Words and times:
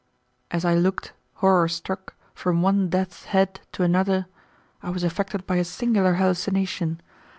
As 0.49 0.65
I 0.65 0.73
looked, 0.73 1.13
horror 1.35 1.67
struck, 1.67 2.15
from 2.33 2.63
one 2.63 2.89
death's 2.89 3.25
head 3.25 3.59
to 3.73 3.83
another, 3.83 4.25
I 4.81 4.89
was 4.89 5.03
affected 5.03 5.45
by 5.45 5.57
a 5.57 5.63
singular 5.63 6.13
hallucination. 6.15 7.01